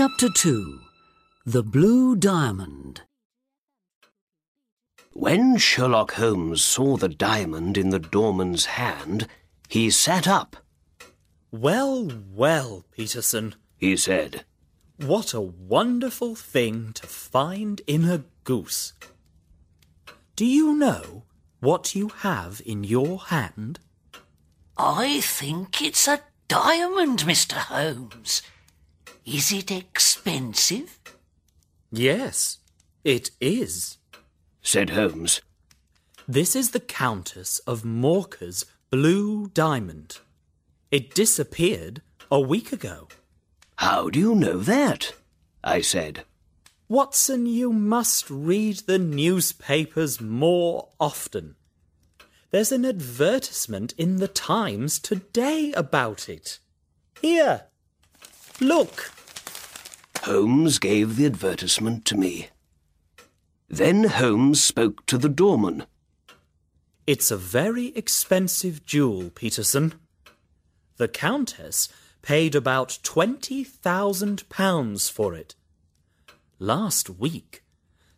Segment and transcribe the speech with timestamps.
[0.00, 0.80] Chapter 2
[1.44, 3.02] The Blue Diamond
[5.12, 9.26] When Sherlock Holmes saw the diamond in the doorman's hand,
[9.68, 10.56] he sat up.
[11.52, 14.46] Well, well, Peterson, He said,
[14.96, 18.94] what a wonderful thing to find in a goose.
[20.34, 21.24] Do you know
[21.58, 23.80] what you have in your hand?
[24.78, 27.52] I think it's a diamond, Mr.
[27.52, 28.40] Holmes.
[29.24, 30.98] Is it expensive?
[31.92, 32.58] Yes,
[33.04, 33.98] it is.
[34.62, 35.40] said Holmes.
[36.26, 40.18] This is the Countess of Morcar's blue diamond.
[40.90, 43.08] It disappeared a week ago.
[43.76, 45.14] How do you know that?
[45.62, 46.24] I said.
[46.88, 51.56] Watson, you must read the newspapers more often.
[52.50, 56.58] There's an advertisement in the Times today about it.
[57.20, 57.66] Here,
[58.60, 59.12] look.
[60.22, 62.48] Holmes gave the advertisement to me.
[63.68, 65.86] Then Holmes spoke to the doorman.
[67.06, 69.94] It's a very expensive jewel, Peterson.
[70.96, 71.88] The Countess
[72.22, 75.54] paid about twenty thousand pounds for it.
[76.58, 77.62] Last week,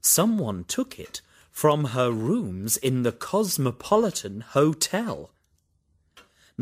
[0.00, 5.30] someone took it from her rooms in the Cosmopolitan Hotel.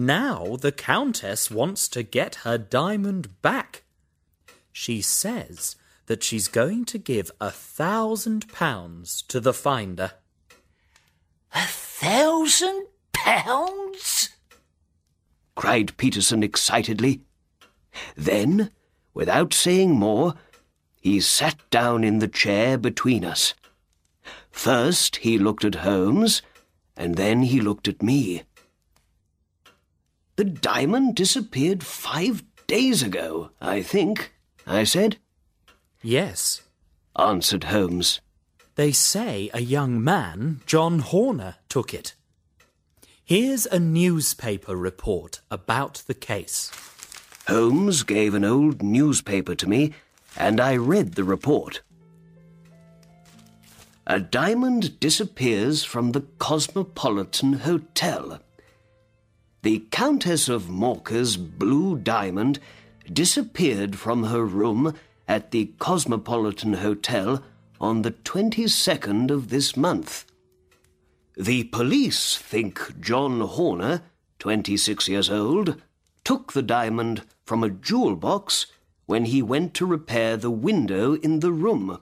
[0.01, 3.83] Now the Countess wants to get her diamond back.
[4.73, 10.13] She says that she's going to give a thousand pounds to the finder.
[11.55, 14.31] A thousand pounds?
[15.55, 17.21] cried Peterson excitedly.
[18.17, 18.71] Then,
[19.13, 20.33] without saying more,
[20.99, 23.53] he sat down in the chair between us.
[24.51, 26.41] First he looked at Holmes,
[26.97, 28.45] and then he looked at me.
[30.41, 34.33] The diamond disappeared five days ago, I think,
[34.67, 35.19] I said.
[36.01, 36.63] Yes,
[37.15, 38.23] Answered Holmes.
[38.75, 42.15] They say a young man, John Horner, took it.
[43.23, 46.71] Here's a newspaper report about the case.
[47.47, 49.93] Holmes gave an old newspaper to me,
[50.39, 51.83] and I read the report.
[54.07, 58.41] A diamond disappears from the Cosmopolitan Hotel.
[59.63, 62.59] The Countess of Morcar's blue diamond
[63.13, 64.95] disappeared from her room
[65.29, 67.45] at the Cosmopolitan Hotel
[67.79, 70.25] on the 22nd of this month.
[71.37, 74.01] The police think John Horner,
[74.39, 75.81] 26 years old,
[76.25, 78.67] took the diamond from a jewel box
[79.05, 82.01] when he went to repair the window in the room.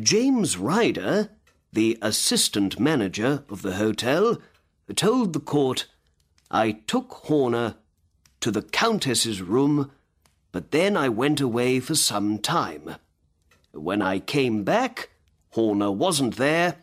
[0.00, 1.28] James Ryder,
[1.74, 4.38] the assistant manager of the hotel,
[4.96, 5.86] told the court,
[6.54, 7.76] I took Horner
[8.40, 9.90] to the Countess's room,
[10.52, 12.96] but then I went away for some time.
[13.72, 15.08] When I came back,
[15.52, 16.76] Horner wasn't there,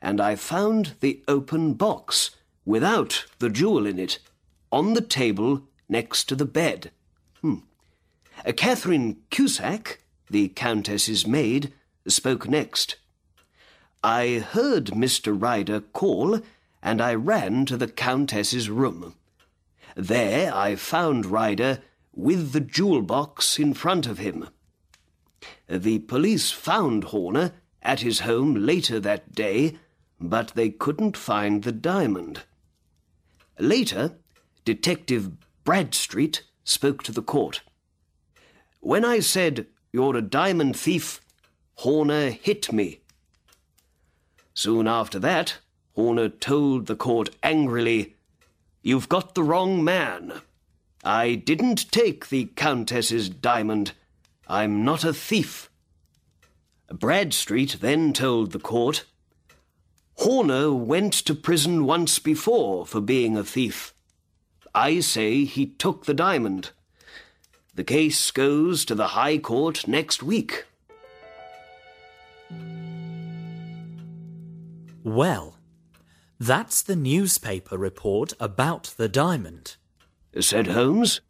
[0.00, 2.32] and I found the open box,
[2.64, 4.18] without the jewel in it,
[4.72, 6.90] on the table next to the bed.
[7.42, 7.58] Hmm.
[8.44, 11.72] Uh, Catherine Cusack, the Countess's maid,
[12.08, 12.96] spoke next.
[14.02, 15.40] I heard Mr.
[15.40, 16.40] Ryder call,
[16.82, 19.14] and I ran to the Countess's room.
[19.94, 21.80] There I found Ryder
[22.12, 24.48] with the jewel box in front of him.
[25.68, 29.78] The police found Horner at his home later that day,
[30.20, 32.42] but they couldn't find the diamond.
[33.58, 34.16] Later,
[34.64, 35.32] Detective
[35.64, 37.62] Bradstreet spoke to the court.
[38.80, 41.20] When I said, You're a diamond thief,
[41.76, 43.00] Horner hit me.
[44.54, 45.58] Soon after that,
[45.94, 48.16] Horner told the court angrily,
[48.82, 50.40] You've got the wrong man.
[51.04, 53.92] I didn't take the Countess's diamond.
[54.48, 55.70] I'm not a thief.
[56.90, 59.04] Bradstreet then told the court,
[60.16, 63.94] Horner went to prison once before for being a thief.
[64.74, 66.70] I say he took the diamond.
[67.74, 70.66] The case goes to the High Court next week.
[75.04, 75.56] Well,
[76.42, 79.76] that's the newspaper report about the diamond.
[80.40, 81.20] said Holmes.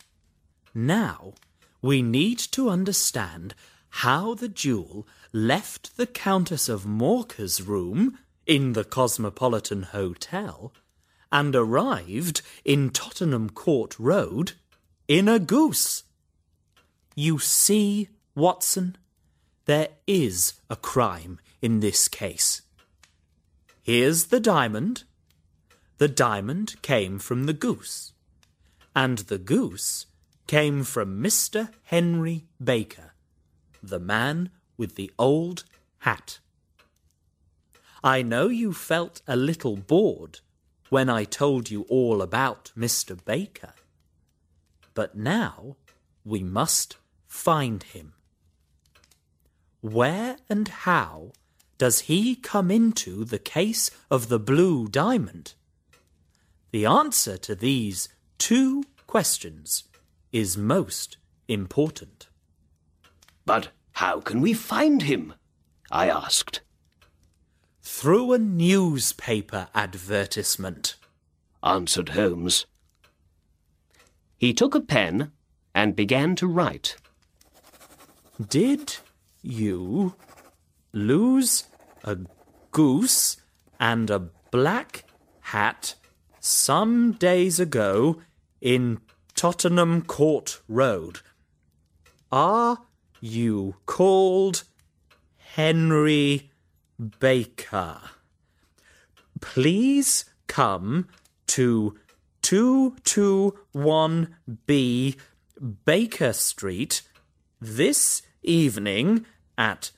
[0.75, 1.35] Now,
[1.83, 3.55] we need to understand
[3.91, 10.73] how the jewel left the Countess of Morcar's room in the Cosmopolitan Hotel
[11.31, 14.53] and arrived in Tottenham Court Road
[15.09, 16.05] in a goose.
[17.15, 18.97] You see, Watson,
[19.67, 22.62] there is a crime in this case.
[23.85, 25.03] Here's the diamond.
[25.99, 28.13] The diamond came from the goose,
[28.95, 30.07] and the goose
[30.47, 31.69] came from Mr.
[31.83, 33.15] Henry Baker,
[33.83, 35.65] the man with the old
[35.99, 36.39] hat.
[38.05, 40.39] I know you felt a little bored
[40.89, 43.19] when I told you all about Mr.
[43.25, 43.75] Baker.
[44.95, 45.75] But now
[46.25, 48.13] we must find him.
[49.81, 51.33] Where and how
[51.83, 55.55] does he come into the case of the blue diamond?
[56.71, 58.09] The answer to these
[58.39, 59.83] two questions
[60.31, 61.17] is most
[61.49, 62.29] important.
[63.45, 65.35] But how can we find him?
[65.91, 66.61] I asked.
[67.83, 70.95] Through a newspaper advertisement,
[71.65, 72.65] answered Holmes.
[74.37, 75.33] He took a pen
[75.75, 76.95] and began to write.
[78.41, 78.99] Did
[79.43, 80.15] you
[80.93, 81.65] lose
[82.05, 82.19] a
[82.71, 83.37] goose
[83.79, 85.05] and a black
[85.41, 85.95] hat
[86.41, 88.21] some days ago
[88.61, 89.01] in
[89.35, 91.21] Tottenham Court Road?
[92.31, 92.83] Are
[93.21, 94.65] you called
[95.37, 96.51] Henry
[97.21, 98.01] Baker?
[99.41, 101.09] Please come
[101.49, 101.99] to
[102.43, 105.17] 221B
[105.85, 107.03] Baker Street
[107.61, 109.27] this evening
[109.57, 109.91] at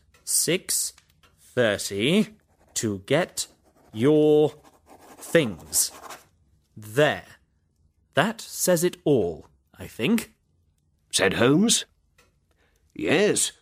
[1.56, 2.34] 6:30
[2.74, 3.46] to get
[3.92, 4.54] your
[5.16, 5.92] things.
[6.76, 7.26] There.
[8.14, 9.46] That says it all,
[9.78, 10.32] I think,
[11.10, 11.84] said Holmes.
[12.94, 13.52] Yes,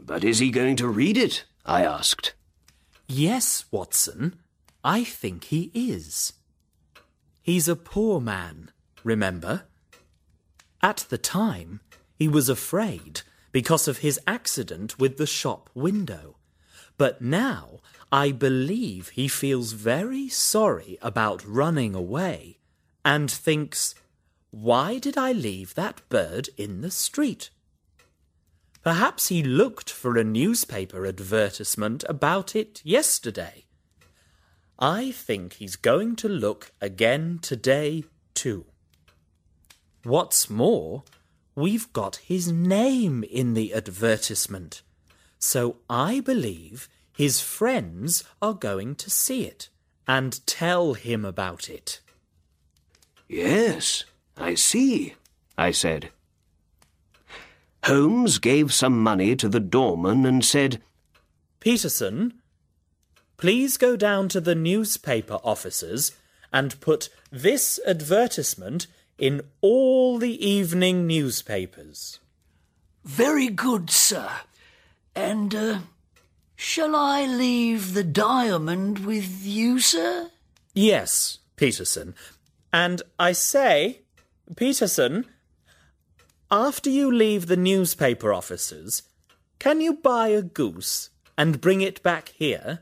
[0.00, 1.44] but is he going to read it?
[1.64, 2.34] I asked.
[3.06, 4.36] Yes, Watson,
[4.82, 6.32] I think he is.
[7.42, 8.70] He's a poor man,
[9.02, 9.64] remember?
[10.82, 11.80] At the time,
[12.14, 13.22] he was afraid
[13.52, 16.36] because of his accident with the shop window.
[16.96, 17.80] But now
[18.12, 22.58] I believe he feels very sorry about running away
[23.04, 23.94] and thinks,
[24.50, 27.50] Why did I leave that bird in the street?
[28.84, 33.64] Perhaps he looked for a newspaper advertisement about it yesterday.
[34.78, 38.04] I think he's going to look again today,
[38.34, 38.66] too.
[40.02, 41.04] What's more,
[41.54, 44.82] we've got his name in the advertisement,
[45.44, 49.68] so I believe his friends are going to see it
[50.08, 52.00] and tell him about it.
[53.28, 54.04] Yes,
[54.38, 55.16] I see,
[55.58, 56.08] I said.
[57.84, 60.80] Holmes gave some money to the doorman and said,
[61.60, 62.40] Peterson,
[63.36, 66.12] please go down to the newspaper offices
[66.54, 68.86] and put this advertisement
[69.18, 72.18] in all the evening newspapers.
[73.04, 74.30] Very good, sir.
[75.16, 75.78] And, uh,
[76.56, 80.30] shall I leave the diamond with you, sir?
[80.74, 82.14] Yes, Peterson.
[82.72, 84.00] And I say,
[84.56, 85.26] Peterson,
[86.50, 89.02] after you leave the newspaper offices,
[89.58, 92.80] can you buy a goose and bring it back here?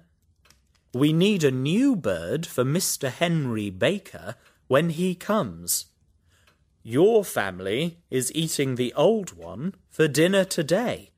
[0.93, 3.11] We need a new bird for Mr.
[3.11, 4.35] Henry Baker
[4.67, 5.87] when he comes.
[6.83, 11.12] Your family is eating the old one for dinner today,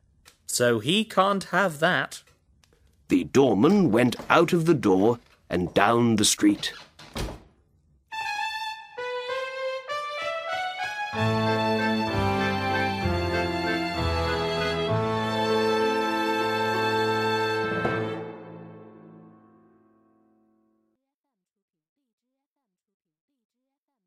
[0.55, 2.23] so he can't have that.
[3.09, 5.19] The doorman went out of the door
[5.51, 6.73] and down the street.